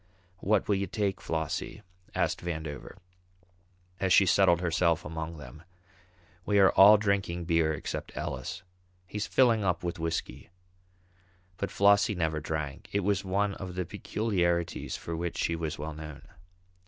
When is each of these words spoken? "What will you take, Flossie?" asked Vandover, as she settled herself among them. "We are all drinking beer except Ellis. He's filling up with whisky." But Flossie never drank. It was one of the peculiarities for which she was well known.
"What 0.39 0.67
will 0.67 0.73
you 0.77 0.87
take, 0.87 1.21
Flossie?" 1.21 1.83
asked 2.15 2.41
Vandover, 2.43 2.95
as 3.99 4.11
she 4.11 4.25
settled 4.25 4.59
herself 4.59 5.05
among 5.05 5.37
them. 5.37 5.61
"We 6.43 6.57
are 6.57 6.71
all 6.71 6.97
drinking 6.97 7.45
beer 7.45 7.71
except 7.71 8.17
Ellis. 8.17 8.63
He's 9.05 9.27
filling 9.27 9.63
up 9.63 9.83
with 9.83 9.99
whisky." 9.99 10.49
But 11.57 11.69
Flossie 11.69 12.15
never 12.15 12.39
drank. 12.39 12.89
It 12.91 13.01
was 13.01 13.23
one 13.23 13.53
of 13.53 13.75
the 13.75 13.85
peculiarities 13.85 14.97
for 14.97 15.15
which 15.15 15.37
she 15.37 15.55
was 15.55 15.77
well 15.77 15.93
known. 15.93 16.23